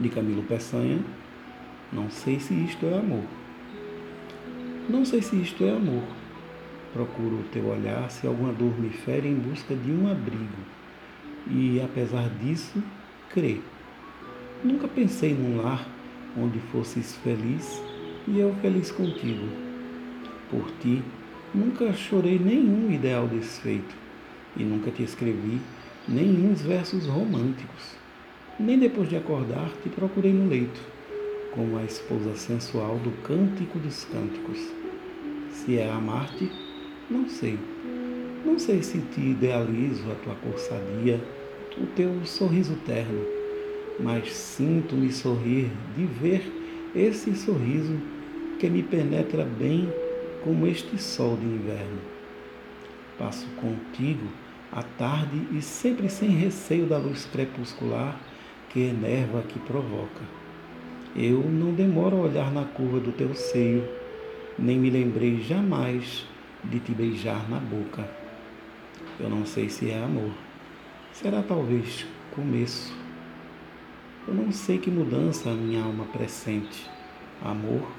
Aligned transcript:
de 0.00 0.08
Camilo 0.08 0.42
Peçanha. 0.42 0.98
Não 1.92 2.08
sei 2.08 2.40
se 2.40 2.54
isto 2.54 2.86
é 2.86 2.98
amor. 2.98 3.24
Não 4.88 5.04
sei 5.04 5.20
se 5.20 5.36
isto 5.36 5.62
é 5.64 5.70
amor. 5.70 6.02
Procuro 6.92 7.36
o 7.36 7.44
teu 7.52 7.66
olhar 7.66 8.10
se 8.10 8.26
alguma 8.26 8.52
dor 8.52 8.76
me 8.80 8.88
fere 8.90 9.28
em 9.28 9.34
busca 9.34 9.74
de 9.74 9.92
um 9.92 10.10
abrigo. 10.10 10.58
E 11.48 11.80
apesar 11.80 12.28
disso, 12.42 12.82
crê. 13.28 13.60
Nunca 14.64 14.88
pensei 14.88 15.34
num 15.34 15.62
lar 15.62 15.86
onde 16.36 16.58
fosses 16.72 17.16
feliz 17.16 17.82
e 18.26 18.38
eu 18.38 18.54
feliz 18.56 18.90
contigo. 18.90 19.48
Por 20.50 20.70
ti, 20.80 21.02
nunca 21.54 21.92
chorei 21.92 22.38
nenhum 22.38 22.90
ideal 22.90 23.28
desfeito 23.28 23.94
e 24.56 24.64
nunca 24.64 24.90
te 24.90 25.02
escrevi 25.02 25.60
nenhum 26.08 26.54
versos 26.54 27.06
românticos. 27.06 27.99
Nem 28.60 28.78
depois 28.78 29.08
de 29.08 29.16
acordar 29.16 29.70
te 29.82 29.88
procurei 29.88 30.34
no 30.34 30.46
leito, 30.46 30.82
como 31.50 31.78
a 31.78 31.82
esposa 31.82 32.36
sensual 32.36 32.98
do 32.98 33.10
cântico 33.22 33.78
dos 33.78 34.04
cânticos. 34.04 34.58
Se 35.50 35.78
é 35.78 35.90
amar-te, 35.90 36.52
não 37.08 37.26
sei. 37.26 37.58
Não 38.44 38.58
sei 38.58 38.82
se 38.82 38.98
te 38.98 39.18
idealizo 39.18 40.04
a 40.12 40.14
tua 40.16 40.34
cor 40.34 40.58
sadia, 40.58 41.18
o 41.78 41.86
teu 41.96 42.12
sorriso 42.26 42.76
terno, 42.84 43.24
mas 43.98 44.30
sinto-me 44.30 45.10
sorrir 45.10 45.70
de 45.96 46.04
ver 46.04 46.42
esse 46.94 47.34
sorriso 47.34 47.96
que 48.58 48.68
me 48.68 48.82
penetra 48.82 49.42
bem 49.42 49.90
como 50.44 50.66
este 50.66 51.00
sol 51.00 51.34
de 51.38 51.46
inverno. 51.46 52.00
Passo 53.16 53.46
contigo 53.56 54.28
a 54.70 54.82
tarde 54.82 55.48
e 55.50 55.62
sempre 55.62 56.10
sem 56.10 56.28
receio 56.28 56.84
da 56.84 56.98
luz 56.98 57.24
crepuscular 57.24 58.20
que 58.70 58.80
enerva, 58.80 59.42
que 59.42 59.58
provoca. 59.58 60.22
Eu 61.14 61.42
não 61.42 61.74
demoro 61.74 62.16
a 62.16 62.20
olhar 62.20 62.52
na 62.52 62.64
curva 62.64 63.00
do 63.00 63.12
teu 63.12 63.34
seio, 63.34 63.86
nem 64.58 64.78
me 64.78 64.88
lembrei 64.88 65.40
jamais 65.42 66.24
de 66.62 66.78
te 66.78 66.92
beijar 66.92 67.48
na 67.50 67.58
boca. 67.58 68.08
Eu 69.18 69.28
não 69.28 69.44
sei 69.44 69.68
se 69.68 69.90
é 69.90 70.02
amor. 70.02 70.30
Será 71.12 71.42
talvez 71.42 72.06
começo. 72.34 72.96
Eu 74.26 74.34
não 74.34 74.52
sei 74.52 74.78
que 74.78 74.90
mudança 74.90 75.50
a 75.50 75.54
minha 75.54 75.82
alma 75.82 76.04
pressente. 76.04 76.88
Amor, 77.42 77.90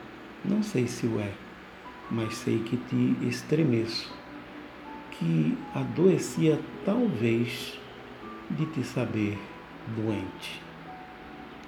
não 0.45 0.63
sei 0.63 0.87
se 0.87 1.05
o 1.05 1.19
é, 1.19 1.31
mas 2.09 2.35
sei 2.35 2.59
que 2.59 2.77
te 2.77 3.27
estremeço, 3.27 4.13
que 5.11 5.57
adoecia 5.75 6.59
talvez 6.85 7.77
de 8.51 8.65
te 8.67 8.83
saber 8.83 9.37
doente. 9.87 10.61